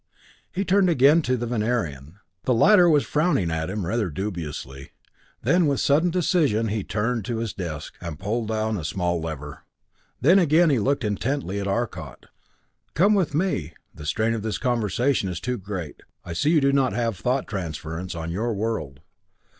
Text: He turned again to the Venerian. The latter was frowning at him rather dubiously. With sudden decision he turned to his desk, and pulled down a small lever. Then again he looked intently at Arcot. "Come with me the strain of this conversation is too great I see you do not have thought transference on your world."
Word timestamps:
He 0.51 0.65
turned 0.65 0.89
again 0.89 1.21
to 1.21 1.37
the 1.37 1.45
Venerian. 1.45 2.15
The 2.45 2.55
latter 2.55 2.89
was 2.89 3.03
frowning 3.05 3.51
at 3.51 3.69
him 3.69 3.85
rather 3.85 4.09
dubiously. 4.09 4.93
With 5.43 5.79
sudden 5.79 6.09
decision 6.09 6.69
he 6.69 6.83
turned 6.83 7.23
to 7.25 7.37
his 7.37 7.53
desk, 7.53 7.93
and 8.01 8.17
pulled 8.17 8.47
down 8.47 8.77
a 8.77 8.83
small 8.83 9.21
lever. 9.21 9.63
Then 10.19 10.39
again 10.39 10.71
he 10.71 10.79
looked 10.79 11.03
intently 11.03 11.59
at 11.59 11.67
Arcot. 11.67 12.25
"Come 12.95 13.13
with 13.13 13.35
me 13.35 13.75
the 13.93 14.07
strain 14.07 14.33
of 14.33 14.41
this 14.41 14.57
conversation 14.57 15.29
is 15.29 15.39
too 15.39 15.59
great 15.59 16.01
I 16.25 16.33
see 16.33 16.49
you 16.49 16.61
do 16.61 16.73
not 16.73 16.93
have 16.93 17.15
thought 17.15 17.45
transference 17.45 18.15
on 18.15 18.31
your 18.31 18.55
world." 18.55 19.01